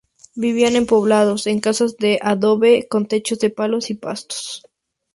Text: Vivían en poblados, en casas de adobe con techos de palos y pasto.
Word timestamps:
Vivían 0.43 0.75
en 0.77 0.87
poblados, 0.87 1.45
en 1.45 1.59
casas 1.59 1.95
de 1.97 2.17
adobe 2.23 2.87
con 2.89 3.05
techos 3.05 3.37
de 3.37 3.51
palos 3.51 3.91
y 3.91 3.93
pasto. 3.93 4.35